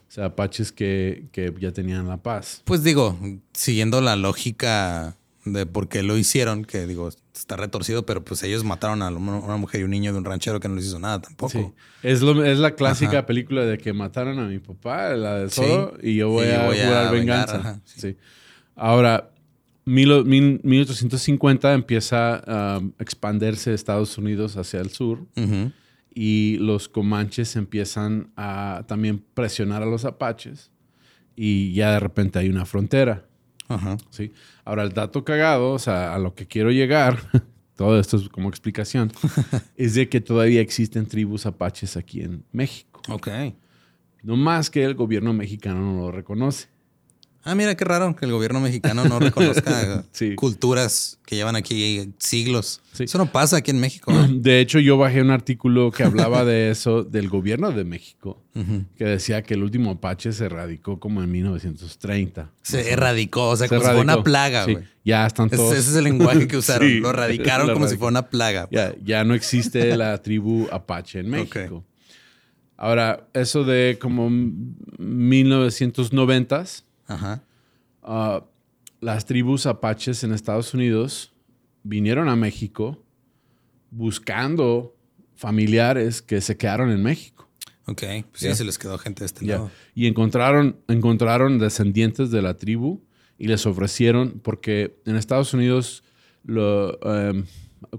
O 0.08 0.12
sea, 0.14 0.26
apaches 0.26 0.74
que, 0.74 1.30
que 1.32 1.54
ya 1.60 1.72
tenían 1.72 2.08
la 2.08 2.18
paz. 2.18 2.62
Pues 2.66 2.84
digo, 2.84 3.18
siguiendo 3.54 4.02
la 4.02 4.18
lógica 4.18 5.18
de 5.46 5.66
por 5.66 5.88
qué 5.88 6.04
lo 6.04 6.18
hicieron, 6.18 6.66
que 6.66 6.86
digo, 6.86 7.10
está 7.34 7.56
retorcido, 7.58 8.06
pero 8.06 8.24
pues 8.24 8.44
ellos 8.44 8.64
mataron 8.64 9.02
a 9.02 9.10
una 9.10 9.58
mujer 9.58 9.82
y 9.82 9.84
un 9.84 9.92
niño 9.92 10.12
de 10.12 10.20
un 10.20 10.26
ranchero 10.26 10.60
que 10.60 10.68
no 10.68 10.76
les 10.76 10.86
hizo 10.86 11.00
nada 11.00 11.22
tampoco. 11.22 11.74
Es, 12.04 12.22
lo, 12.22 12.44
es 12.44 12.60
la 12.60 12.76
clásica 12.76 13.26
película 13.26 13.66
de 13.66 13.78
que 13.78 13.94
mataron 13.94 14.40
a 14.40 14.48
mi 14.48 14.60
papá, 14.60 15.10
la 15.16 15.40
de 15.40 15.50
Solo, 15.50 15.98
y 16.02 16.16
yo 16.16 16.30
voy, 16.30 16.48
a, 16.48 16.68
jugar 16.68 17.12
venganza. 17.12 17.82
sí. 17.86 18.18
Ahora, 18.76 19.32
1850 19.86 21.74
empieza 21.74 22.42
a 22.46 22.82
expandirse 23.00 23.74
Estados 23.74 24.18
Unidos 24.18 24.58
hacia 24.58 24.80
el 24.80 24.92
sur 24.92 25.26
y 26.14 26.58
los 26.60 26.90
comanches 26.90 27.56
empiezan 27.56 28.32
a 28.36 28.84
también 28.88 29.24
presionar 29.34 29.82
a 29.82 29.86
los 29.86 30.06
apaches 30.06 30.72
y 31.36 31.74
ya 31.74 31.92
de 31.94 32.00
repente 32.00 32.40
hay 32.40 32.50
una 32.50 32.66
frontera. 32.66 33.26
¿Sí? 34.10 34.32
Ahora, 34.66 34.84
el 34.84 34.94
dato 34.94 35.24
cagado, 35.24 35.72
o 35.74 35.80
sea, 35.80 36.14
a 36.14 36.20
lo 36.20 36.34
que 36.34 36.48
quiero 36.48 36.72
llegar, 36.72 37.20
todo 37.76 38.00
esto 38.00 38.18
es 38.18 38.30
como 38.30 38.50
explicación, 38.50 39.12
es 39.76 39.96
de 39.96 40.10
que 40.10 40.22
todavía 40.22 40.62
existen 40.62 41.06
tribus 41.06 41.46
apaches 41.46 41.98
aquí 41.98 42.22
en 42.22 42.44
México. 42.52 43.02
Ok. 43.10 43.28
No 44.24 44.36
más 44.36 44.70
que 44.70 44.84
el 44.84 44.94
gobierno 44.94 45.34
mexicano 45.34 45.80
no 45.80 46.00
lo 46.00 46.12
reconoce. 46.12 46.68
Ah, 47.44 47.56
mira 47.56 47.76
qué 47.76 47.86
raro 47.86 48.16
que 48.16 48.26
el 48.26 48.32
gobierno 48.32 48.60
mexicano 48.60 49.04
no 49.06 49.20
reconozca 49.20 50.04
culturas 50.36 51.20
que 51.26 51.36
llevan 51.36 51.56
aquí 51.56 52.14
siglos. 52.20 52.82
Eso 53.00 53.18
no 53.18 53.32
pasa 53.32 53.58
aquí 53.58 53.72
en 53.72 53.80
México. 53.80 54.14
De 54.30 54.60
hecho, 54.60 54.78
yo 54.80 54.96
bajé 54.98 55.22
un 55.22 55.32
artículo 55.32 55.90
que 55.92 56.04
hablaba 56.04 56.46
de 56.46 56.70
eso 56.70 57.04
del 57.04 57.30
gobierno 57.30 57.72
de 57.72 57.84
México, 57.84 58.44
que 58.96 59.06
decía 59.06 59.42
que 59.42 59.56
el 59.56 59.64
último 59.64 59.90
Apache 59.92 60.34
se 60.34 60.46
erradicó 60.46 61.00
como 61.00 61.24
en 61.24 61.32
1930. 61.32 62.52
Se 62.62 62.92
erradicó, 62.92 63.50
o 63.50 63.56
sea, 63.56 63.68
como 63.68 63.82
si 63.82 63.88
fuera 63.88 64.02
una 64.02 64.24
plaga, 64.24 64.66
güey. 64.66 64.86
Ya 65.04 65.26
están 65.26 65.50
todos. 65.50 65.76
Ese, 65.76 65.90
es 65.90 65.96
el 65.96 66.04
lenguaje 66.04 66.48
que 66.48 66.58
usaron. 66.58 66.88
lo 67.02 67.10
erradicaron 67.10 67.74
como 67.74 67.88
si 67.88 67.98
fuera 67.98 68.12
una 68.12 68.30
plaga. 68.30 68.68
Ya, 68.72 68.94
ya 69.04 69.24
no 69.24 69.34
existe 69.34 69.98
la 69.98 70.22
tribu 70.22 70.68
Apache 70.72 71.22
en 71.22 71.30
México. 71.30 71.84
Ahora, 72.78 73.28
eso 73.34 73.64
de 73.64 73.98
como 74.00 74.30
1990s 74.30 76.84
Ajá. 77.14 77.44
Ah, 78.04 78.46
las 79.00 79.26
tribus 79.26 79.66
apaches 79.66 80.24
en 80.24 80.34
Estados 80.34 80.74
Unidos 80.74 81.34
vinieron 81.84 82.30
a 82.30 82.36
México 82.36 83.04
buscando 83.90 84.96
familiares 85.36 86.22
que 86.22 86.40
se 86.42 86.58
quedaron 86.58 86.92
en 86.92 87.02
México. 87.02 87.50
Ok, 87.88 88.04
pues 88.30 88.42
sí, 88.42 88.54
se 88.54 88.64
les 88.64 88.78
quedó 88.78 88.98
gente 88.98 89.22
de 89.22 89.26
este 89.26 89.46
lado. 89.46 89.72
Y 89.96 90.08
encontraron, 90.08 90.78
encontraron 90.88 91.58
descendientes 91.58 92.32
de 92.32 92.42
la 92.42 92.56
tribu 92.56 93.02
y 93.38 93.48
les 93.48 93.66
ofrecieron, 93.66 94.40
porque 94.44 94.96
en 95.06 95.16
Estados 95.16 95.54
Unidos, 95.54 96.04
lo, 96.44 97.00
em, 97.04 97.46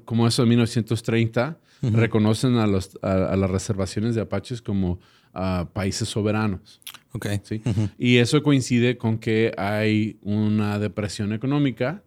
como 0.04 0.28
eso 0.28 0.44
en 0.44 0.50
1930, 0.50 1.58
reconocen 1.82 2.56
a, 2.58 2.68
los, 2.68 2.96
a, 3.02 3.36
las 3.36 3.50
reservaciones 3.50 4.14
de 4.14 4.20
apaches 4.20 4.62
como 4.62 5.00
uh, 5.34 5.66
países 5.66 6.08
soberanos. 6.08 6.80
Ok. 7.12 7.26
¿sí? 7.42 7.62
Y 7.98 8.18
eso 8.18 8.42
coincide 8.42 8.96
con 8.96 9.18
que 9.18 9.52
hay 9.56 10.16
una 10.22 10.78
depresión 10.78 11.32
económica. 11.32 12.02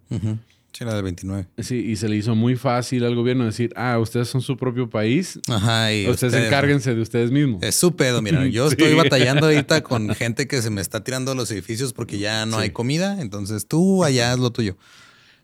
Sí, 0.78 0.84
la 0.84 0.94
del 0.94 1.04
29. 1.04 1.48
Sí, 1.60 1.78
y 1.78 1.96
se 1.96 2.10
le 2.10 2.18
hizo 2.18 2.36
muy 2.36 2.58
fácil 2.58 3.06
al 3.06 3.16
gobierno 3.16 3.46
decir, 3.46 3.72
ah, 3.78 3.98
ustedes 3.98 4.28
son 4.28 4.42
su 4.42 4.58
propio 4.58 4.90
país. 4.90 5.40
Ajá, 5.48 5.94
y 5.94 6.06
ustedes, 6.10 6.34
encárguense 6.34 6.94
de 6.94 7.02
ustedes 7.02 7.32
mismos. 7.32 7.64
Es 7.64 7.76
su 7.76 7.96
pedo, 7.96 8.22
mira. 8.22 8.46
Yo 8.48 8.68
estoy 8.72 8.94
batallando 8.94 9.46
ahorita 9.46 9.84
con 9.84 10.10
gente 10.16 10.50
que 10.50 10.62
se 10.62 10.70
me 10.70 10.82
está 10.82 11.02
tirando 11.02 11.34
los 11.34 11.50
edificios 11.50 11.94
porque 11.94 12.20
ya 12.20 12.46
no 12.46 12.58
hay 12.58 12.72
comida. 12.72 13.22
Entonces 13.22 13.68
tú 13.68 14.04
allá 14.04 14.34
haz 14.34 14.40
lo 14.40 14.52
tuyo. 14.52 14.76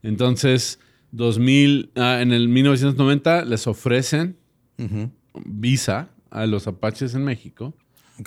Entonces, 0.03 0.79
2000, 1.11 1.91
ah, 1.95 2.19
en 2.21 2.33
el 2.33 2.49
1990 2.49 3.45
les 3.45 3.67
ofrecen 3.67 4.35
visa 5.45 6.09
a 6.31 6.47
los 6.47 6.65
apaches 6.67 7.13
en 7.13 7.23
México 7.23 7.75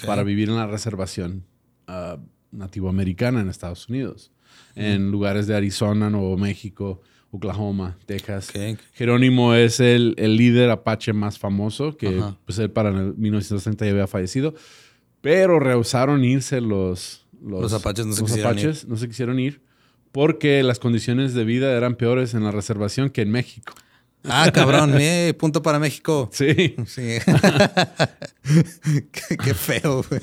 para 0.06 0.23
vivir 0.23 0.49
en 0.49 0.56
la 0.56 0.66
reservación 0.66 1.44
uh, 1.88 2.18
nativoamericana 2.52 3.40
en 3.40 3.49
Estados 3.49 3.88
Unidos, 3.88 4.30
en 4.76 5.11
lugares 5.11 5.46
de 5.46 5.56
Arizona, 5.56 6.11
Nuevo 6.11 6.37
México, 6.37 7.00
Oklahoma, 7.30 7.99
Texas. 8.06 8.52
Jerónimo 8.92 9.54
es 9.54 9.80
el, 9.80 10.14
líder 10.16 10.70
apache 10.70 11.12
más 11.12 11.38
famoso, 11.38 11.96
que 11.96 12.23
pues 12.44 12.58
él 12.58 12.70
para 12.70 12.90
el 12.90 13.14
1930 13.16 13.84
ya 13.84 13.90
había 13.90 14.06
fallecido, 14.06 14.54
pero 15.20 15.58
rehusaron 15.58 16.25
irse 16.25 16.61
los, 16.61 17.26
los, 17.42 17.73
apaches, 17.73 18.06
no 18.06 18.12
se, 18.12 18.25
quisieron 18.25 18.58
ir. 18.58 18.76
no 18.87 18.96
se 18.96 19.08
quisieron 19.08 19.38
ir 19.40 19.62
porque 20.12 20.62
las 20.62 20.78
condiciones 20.78 21.34
de 21.34 21.44
vida 21.44 21.76
eran 21.76 21.96
peores 21.96 22.34
en 22.34 22.44
la 22.44 22.52
reservación 22.52 23.11
que 23.11 23.23
en 23.23 23.32
México. 23.32 23.75
Ah, 24.25 24.50
cabrón, 24.52 24.95
eh, 25.00 25.35
punto 25.38 25.62
para 25.62 25.78
México. 25.78 26.28
Sí. 26.33 26.75
Sí. 26.87 27.19
qué, 29.43 29.54
feo, 29.54 30.04
güey. 30.09 30.21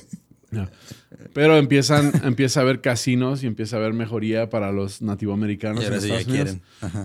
Pero 1.34 1.58
empiezan, 1.58 2.12
empieza 2.24 2.60
a 2.60 2.64
haber 2.64 2.82
casinos 2.82 3.44
y 3.44 3.48
empieza 3.48 3.78
a 3.78 3.80
haber 3.80 3.94
mejoría 3.94 4.50
para 4.50 4.72
los 4.72 5.02
nativoamericanos 5.02 5.86
en 5.86 5.94
Estados 5.94 6.26
Unidos. 6.26 6.58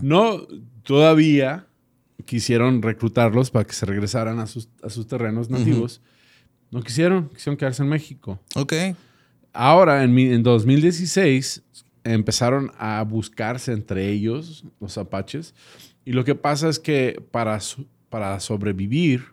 No, 0.02 0.46
todavía 0.82 1.66
quisieron 2.24 2.82
reclutarlos 2.82 3.50
para 3.50 3.64
que 3.64 3.74
se 3.74 3.86
regresaran 3.86 4.38
a 4.40 4.46
sus, 4.46 4.68
terrenos 5.06 5.50
nativos. 5.50 6.00
No 6.70 6.82
quisieron, 6.82 7.28
quisieron 7.28 7.56
quedarse 7.56 7.82
en 7.82 7.88
México. 7.88 8.40
Ok. 8.54 8.72
Ahora, 9.52 10.02
en, 10.02 10.18
en 10.18 10.42
2016, 10.42 11.62
empezaron 12.04 12.72
a 12.78 13.02
buscarse 13.02 13.72
entre 13.72 14.10
ellos, 14.10 14.64
los 14.80 14.98
apaches, 14.98 15.54
y 16.06 16.12
lo 16.12 16.24
que 16.24 16.36
pasa 16.36 16.68
es 16.68 16.78
que 16.78 17.20
para, 17.32 17.58
para 18.08 18.38
sobrevivir, 18.38 19.24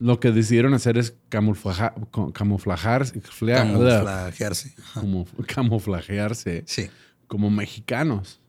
lo 0.00 0.18
que 0.18 0.32
decidieron 0.32 0.74
hacer 0.74 0.98
es 0.98 1.14
camuflajar, 1.28 1.94
camuflajarse. 2.34 3.20
Camuflajearse. 3.38 4.74
Como, 4.92 5.26
camuflajearse 5.46 6.64
sí. 6.66 6.90
como 7.28 7.48
mexicanos. 7.48 8.40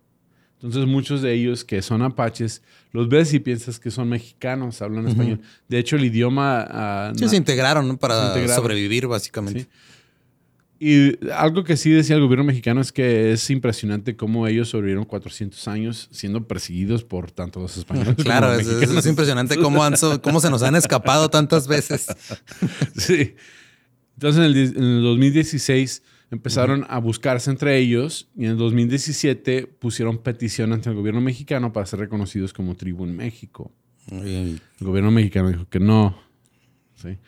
Entonces 0.56 0.88
muchos 0.88 1.22
de 1.22 1.34
ellos 1.34 1.64
que 1.64 1.84
son 1.84 2.02
apaches, 2.02 2.64
los 2.92 3.08
ves 3.10 3.32
y 3.36 3.40
piensas 3.40 3.80
que 3.80 3.92
son 3.92 4.10
mexicanos, 4.10 4.82
hablan 4.82 5.08
español. 5.08 5.40
De 5.68 5.78
hecho, 5.78 5.98
el 5.98 6.06
idioma... 6.06 7.12
Uh, 7.16 7.28
se 7.28 7.36
integraron 7.36 7.96
para 7.98 8.34
sobrevivir 8.48 9.06
básicamente. 9.06 9.68
Y 10.84 11.20
algo 11.32 11.64
que 11.64 11.78
sí 11.78 11.92
decía 11.92 12.16
el 12.16 12.24
gobierno 12.24 12.44
mexicano 12.44 12.82
es 12.82 12.92
que 12.92 13.34
es 13.34 13.48
impresionante 13.52 14.16
cómo 14.16 14.48
ellos 14.48 14.70
sobrevivieron 14.70 15.06
400 15.06 15.68
años 15.68 16.10
siendo 16.12 16.48
perseguidos 16.48 17.04
por 17.04 17.30
tanto 17.30 17.60
los 17.60 17.78
españoles. 17.78 18.16
Claro, 18.16 18.52
es, 18.52 18.66
es, 18.66 19.06
impresionante 19.06 19.58
cómo, 19.58 19.84
han, 19.84 19.94
cómo 20.24 20.40
se 20.40 20.50
nos 20.50 20.64
han 20.64 20.76
escapado 20.76 21.30
tantas 21.30 21.68
veces. 21.68 22.08
Sí. 22.98 23.36
Entonces 24.16 24.40
en 24.40 24.46
el, 24.46 24.58
en 24.58 24.84
el 24.84 25.04
2016 25.04 26.02
empezaron 26.32 26.84
a 26.90 26.98
buscarse 26.98 27.52
entre 27.52 27.78
ellos 27.78 28.30
y 28.36 28.46
en 28.46 28.52
el 28.52 28.58
2017 28.58 29.68
pusieron 29.68 30.18
petición 30.18 30.74
ante 30.74 30.90
el 30.90 30.96
gobierno 30.96 31.22
mexicano 31.22 31.72
para 31.74 31.86
ser 31.86 32.00
reconocidos 32.00 32.54
como 32.54 32.74
tribu 32.74 33.04
en 33.04 33.16
México. 33.16 33.72
El 34.10 34.60
gobierno 34.80 35.12
mexicano 35.12 35.50
dijo 35.50 35.70
que 35.70 35.80
no. 35.80 36.18
¿sí? 36.96 37.20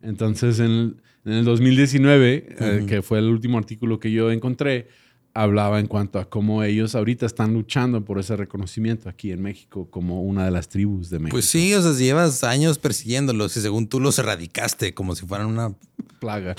Entonces 0.00 0.60
en 0.60 0.70
el, 0.70 0.96
en 1.24 1.32
el 1.32 1.44
2019, 1.44 2.46
eh, 2.58 2.84
que 2.86 3.02
fue 3.02 3.18
el 3.18 3.28
último 3.28 3.58
artículo 3.58 4.00
que 4.00 4.10
yo 4.10 4.30
encontré, 4.30 4.88
hablaba 5.34 5.80
en 5.80 5.86
cuanto 5.86 6.18
a 6.18 6.28
cómo 6.28 6.62
ellos 6.62 6.94
ahorita 6.94 7.24
están 7.26 7.54
luchando 7.54 8.04
por 8.04 8.18
ese 8.18 8.36
reconocimiento 8.36 9.08
aquí 9.08 9.32
en 9.32 9.40
México 9.40 9.88
como 9.90 10.22
una 10.22 10.44
de 10.44 10.50
las 10.50 10.68
tribus 10.68 11.10
de 11.10 11.18
México. 11.18 11.34
Pues 11.34 11.46
sí, 11.46 11.72
o 11.74 11.82
sea, 11.82 11.92
llevas 11.92 12.44
años 12.44 12.78
persiguiéndolos 12.78 13.56
y 13.56 13.60
según 13.60 13.88
tú 13.88 14.00
los 14.00 14.18
erradicaste 14.18 14.94
como 14.94 15.14
si 15.14 15.26
fueran 15.26 15.46
una 15.46 15.74
plaga. 16.20 16.54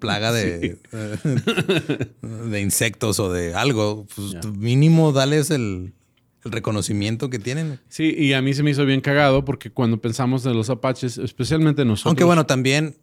Plaga 0.00 0.32
de, 0.32 0.78
de 2.22 2.60
insectos 2.60 3.20
o 3.20 3.32
de 3.32 3.54
algo. 3.54 4.06
Pues 4.14 4.46
mínimo 4.56 5.12
dales 5.12 5.50
el, 5.50 5.92
el 6.44 6.52
reconocimiento 6.52 7.28
que 7.28 7.38
tienen. 7.38 7.78
Sí, 7.88 8.14
y 8.16 8.32
a 8.32 8.40
mí 8.40 8.54
se 8.54 8.62
me 8.62 8.70
hizo 8.70 8.86
bien 8.86 9.00
cagado 9.00 9.44
porque 9.44 9.70
cuando 9.70 10.00
pensamos 10.00 10.46
en 10.46 10.54
los 10.54 10.70
apaches, 10.70 11.18
especialmente 11.18 11.84
nosotros. 11.84 12.10
Aunque 12.10 12.24
bueno, 12.24 12.46
también 12.46 12.96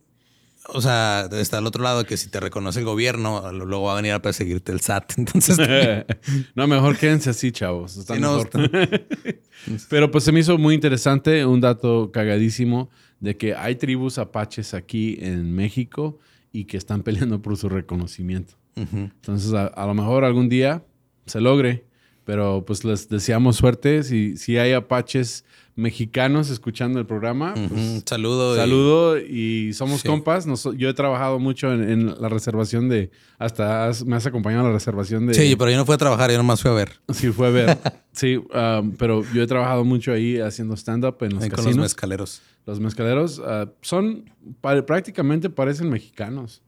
o 0.68 0.82
sea, 0.82 1.27
está 1.32 1.58
al 1.58 1.65
otro 1.65 1.84
lado 1.84 2.06
que 2.06 2.18
si 2.18 2.30
te 2.30 2.39
reconoce 2.39 2.80
el 2.80 2.86
gobierno, 2.86 3.51
luego 3.51 3.86
va 3.86 3.94
a 3.94 3.96
venir 3.96 4.13
a 4.13 4.22
perseguirte 4.22 4.72
el 4.72 4.82
SAT. 4.82 5.13
Entonces. 5.18 5.58
no, 6.56 6.68
mejor 6.68 6.98
quédense 6.98 7.32
así, 7.32 7.51
chavos. 7.51 8.06
Pero 9.89 10.12
pues 10.12 10.24
se 10.24 10.32
me 10.32 10.39
hizo 10.39 10.58
muy 10.58 10.75
interesante 10.75 11.46
un 11.46 11.62
dato 11.62 12.12
cagadísimo 12.12 12.89
de 13.20 13.38
que 13.38 13.56
hay 13.56 13.75
tribus 13.75 14.18
apaches 14.18 14.74
aquí 14.74 15.18
en 15.20 15.53
México 15.53 16.20
y 16.51 16.65
que 16.65 16.77
están 16.77 17.03
peleando 17.03 17.41
por 17.41 17.58
su 17.58 17.70
reconocimiento. 17.70 18.56
Entonces, 18.75 19.53
a, 19.53 19.86
lo 19.86 19.94
mejor 19.94 20.24
algún 20.24 20.50
día 20.50 20.84
se 21.25 21.41
logre, 21.41 21.86
pero 22.23 22.63
pues 22.65 22.83
les 22.83 23.09
deseamos 23.09 23.55
suerte. 23.55 24.03
Si, 24.03 24.37
si 24.37 24.57
hay 24.57 24.73
apaches 24.73 25.43
mexicanos 25.75 26.49
escuchando 26.49 26.99
el 26.99 27.05
programa. 27.05 27.53
Pues, 27.53 28.03
saludo. 28.05 28.55
Saludo 28.55 29.17
y, 29.17 29.73
somos 29.73 30.03
compas. 30.03 30.45
yo 30.77 30.89
he 30.89 30.93
trabajado 30.93 31.39
mucho 31.39 31.71
en, 31.71 32.15
la 32.21 32.29
reservación 32.29 32.89
de... 32.89 33.11
Hasta 33.39 33.91
me 34.05 34.15
has 34.15 34.25
acompañado 34.25 34.65
a 34.65 34.67
la 34.67 34.73
reservación 34.73 35.27
de... 35.27 35.33
Sí, 35.33 35.55
pero 35.55 35.71
yo 35.71 35.77
no 35.77 35.85
fui 35.85 35.95
a 35.95 35.97
trabajar, 35.97 36.31
yo 36.31 36.37
nomás 36.37 36.61
fui 36.61 36.71
a 36.71 36.73
ver. 36.73 36.99
Sí, 37.13 37.31
fue 37.31 37.47
a 37.47 37.51
ver. 37.51 37.77
sí, 38.11 38.37
um, 38.37 38.91
pero 38.97 39.23
yo 39.33 39.41
he 39.41 39.47
trabajado 39.47 39.83
mucho 39.83 40.11
ahí 40.11 40.39
haciendo 40.39 40.75
stand-up 40.75 41.17
en 41.21 41.35
los 41.35 41.47
casinos. 41.47 41.65
los 41.65 41.77
mezcaleros. 41.77 42.41
Los 42.65 42.79
mezcaleros 42.79 43.39
uh, 43.39 43.69
son... 43.81 44.29
prácticamente 44.61 45.49
parecen 45.49 45.89
mexicanos. 45.89 46.61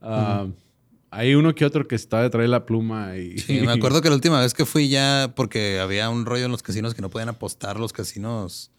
Uh, 0.00 0.50
hay 1.14 1.34
uno 1.36 1.54
que 1.54 1.64
otro 1.64 1.86
que 1.86 1.94
está 1.94 2.22
detrás 2.22 2.42
de 2.42 2.48
la 2.48 2.66
pluma. 2.66 3.16
Y... 3.16 3.38
Sí, 3.38 3.60
me 3.60 3.72
acuerdo 3.72 4.02
que 4.02 4.08
la 4.08 4.16
última 4.16 4.40
vez 4.40 4.52
que 4.52 4.66
fui 4.66 4.88
ya, 4.88 5.32
porque 5.36 5.78
había 5.78 6.10
un 6.10 6.26
rollo 6.26 6.46
en 6.46 6.50
los 6.50 6.62
casinos 6.62 6.94
que 6.94 7.02
no 7.02 7.10
podían 7.10 7.28
apostar 7.28 7.78
los 7.78 7.92
casinos 7.92 8.72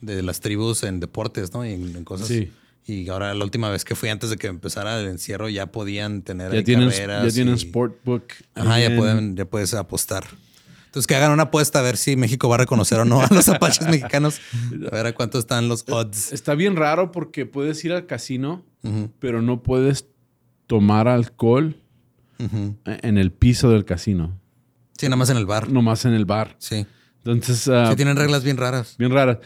de 0.00 0.22
las 0.22 0.40
tribus 0.40 0.82
en 0.84 1.00
deportes, 1.00 1.52
¿no? 1.52 1.66
Y 1.66 1.72
en, 1.72 2.04
cosas. 2.04 2.28
Sí. 2.28 2.50
Y 2.86 3.08
ahora 3.08 3.32
la 3.34 3.44
última 3.44 3.70
vez 3.70 3.84
que 3.84 3.94
fui 3.94 4.08
antes 4.08 4.30
de 4.30 4.36
que 4.36 4.48
empezara 4.48 4.98
el 5.00 5.06
encierro 5.06 5.48
ya 5.48 5.70
podían 5.70 6.22
tener 6.22 6.52
ya 6.52 6.64
tienen, 6.64 6.90
carreras. 6.90 7.26
Ya 7.26 7.32
tienen 7.32 7.58
sportbook. 7.58 8.24
Ajá, 8.54 8.80
ya, 8.80 8.96
pueden, 8.96 9.36
ya 9.36 9.44
puedes 9.44 9.72
apostar. 9.74 10.24
Entonces 10.86 11.06
que 11.06 11.14
hagan 11.14 11.30
una 11.30 11.44
apuesta 11.44 11.78
a 11.78 11.82
ver 11.82 11.96
si 11.96 12.16
México 12.16 12.48
va 12.48 12.56
a 12.56 12.58
reconocer 12.58 12.98
o 12.98 13.04
no 13.04 13.20
a 13.22 13.28
los 13.30 13.48
apaches 13.48 13.86
mexicanos. 13.86 14.40
A 14.90 14.94
ver 14.94 15.06
a 15.06 15.14
cuánto 15.14 15.38
están 15.38 15.68
los 15.68 15.84
odds. 15.88 16.32
Está 16.32 16.54
bien 16.54 16.74
raro 16.74 17.12
porque 17.12 17.46
puedes 17.46 17.84
ir 17.84 17.92
al 17.92 18.06
casino, 18.06 18.64
pero 19.20 19.42
no 19.42 19.62
puedes 19.62 20.06
tomar 20.66 21.06
alcohol 21.06 21.76
en 22.86 23.18
el 23.18 23.32
piso 23.32 23.70
del 23.70 23.84
casino. 23.84 24.38
Sí, 24.98 25.06
nada 25.06 25.16
más 25.16 25.30
en 25.30 25.36
el 25.36 25.46
bar. 25.46 25.70
Nomás 25.70 26.04
en 26.04 26.14
el 26.14 26.24
bar. 26.24 26.56
Sí. 26.58 26.86
Entonces. 27.24 27.66
Uh, 27.68 27.90
sí, 27.90 27.96
tienen 27.96 28.16
reglas 28.16 28.44
bien 28.44 28.56
raras. 28.56 28.96
Bien 28.98 29.10
raras. 29.10 29.38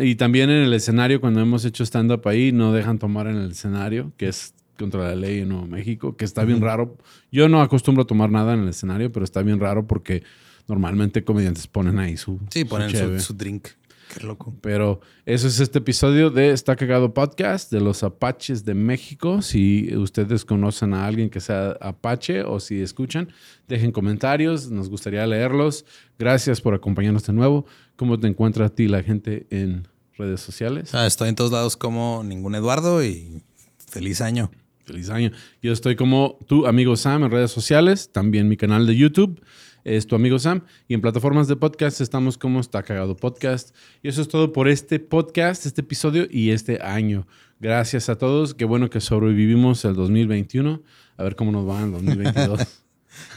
Y 0.00 0.16
también 0.16 0.50
en 0.50 0.62
el 0.62 0.72
escenario, 0.72 1.20
cuando 1.20 1.40
hemos 1.40 1.64
hecho 1.64 1.84
stand-up 1.84 2.26
ahí, 2.26 2.52
no 2.52 2.72
dejan 2.72 2.98
tomar 2.98 3.26
en 3.26 3.36
el 3.36 3.52
escenario, 3.52 4.12
que 4.16 4.28
es 4.28 4.54
contra 4.78 5.02
la 5.02 5.14
ley 5.14 5.40
en 5.40 5.50
Nuevo 5.50 5.66
México, 5.66 6.16
que 6.16 6.24
está 6.24 6.44
bien 6.44 6.60
raro. 6.60 6.96
Yo 7.30 7.48
no 7.48 7.60
acostumbro 7.60 8.04
a 8.04 8.06
tomar 8.06 8.30
nada 8.30 8.54
en 8.54 8.60
el 8.60 8.68
escenario, 8.68 9.12
pero 9.12 9.24
está 9.24 9.42
bien 9.42 9.60
raro 9.60 9.86
porque 9.86 10.22
normalmente 10.66 11.22
comediantes 11.22 11.66
ponen 11.66 11.98
ahí 11.98 12.16
su. 12.16 12.40
Sí, 12.50 12.64
ponen 12.64 13.20
su 13.20 13.34
drink. 13.34 13.68
Qué 14.12 14.26
loco. 14.26 14.52
Pero 14.60 15.00
eso 15.24 15.46
es 15.46 15.60
este 15.60 15.78
episodio 15.78 16.30
de 16.30 16.50
Está 16.50 16.74
Cagado 16.74 17.14
Podcast 17.14 17.70
de 17.70 17.80
los 17.80 18.02
Apaches 18.02 18.64
de 18.64 18.74
México. 18.74 19.40
Si 19.40 19.94
ustedes 19.96 20.44
conocen 20.44 20.94
a 20.94 21.06
alguien 21.06 21.30
que 21.30 21.38
sea 21.38 21.76
Apache 21.80 22.42
o 22.42 22.58
si 22.58 22.80
escuchan, 22.80 23.32
dejen 23.68 23.92
comentarios. 23.92 24.68
Nos 24.68 24.90
gustaría 24.90 25.24
leerlos. 25.28 25.84
Gracias 26.18 26.60
por 26.60 26.74
acompañarnos 26.74 27.24
de 27.24 27.32
nuevo. 27.34 27.66
¿Cómo 27.94 28.18
te 28.18 28.26
encuentra 28.26 28.66
a 28.66 28.68
ti 28.70 28.88
la 28.88 29.04
gente 29.04 29.46
en 29.50 29.86
redes 30.18 30.40
sociales? 30.40 30.92
Ah, 30.92 31.06
estoy 31.06 31.28
en 31.28 31.36
todos 31.36 31.52
lados 31.52 31.76
como 31.76 32.24
ningún 32.24 32.56
Eduardo 32.56 33.04
y 33.04 33.44
feliz 33.86 34.20
año. 34.20 34.50
Feliz 34.84 35.08
año. 35.10 35.30
Yo 35.62 35.72
estoy 35.72 35.94
como 35.94 36.36
tu 36.48 36.66
amigo 36.66 36.96
Sam 36.96 37.22
en 37.22 37.30
redes 37.30 37.52
sociales, 37.52 38.10
también 38.10 38.48
mi 38.48 38.56
canal 38.56 38.88
de 38.88 38.96
YouTube 38.96 39.40
es 39.84 40.06
tu 40.06 40.14
amigo 40.14 40.38
Sam. 40.38 40.62
Y 40.88 40.94
en 40.94 41.00
plataformas 41.00 41.48
de 41.48 41.56
podcast 41.56 42.00
estamos 42.00 42.38
como 42.38 42.60
Está 42.60 42.82
Cagado 42.82 43.16
Podcast. 43.16 43.74
Y 44.02 44.08
eso 44.08 44.22
es 44.22 44.28
todo 44.28 44.52
por 44.52 44.68
este 44.68 44.98
podcast, 44.98 45.66
este 45.66 45.80
episodio 45.80 46.26
y 46.30 46.50
este 46.50 46.80
año. 46.82 47.26
Gracias 47.58 48.08
a 48.08 48.16
todos. 48.16 48.54
Qué 48.54 48.64
bueno 48.64 48.90
que 48.90 49.00
sobrevivimos 49.00 49.84
el 49.84 49.94
2021. 49.94 50.82
A 51.16 51.22
ver 51.22 51.36
cómo 51.36 51.52
nos 51.52 51.68
va 51.68 51.78
en 51.78 51.86
el 51.86 51.92
2022. 51.92 52.82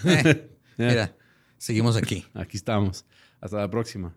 Mira, 0.77 1.15
seguimos 1.57 1.95
aquí. 1.97 2.25
Aquí 2.33 2.57
estamos. 2.57 3.05
Hasta 3.41 3.57
la 3.57 3.69
próxima. 3.69 4.15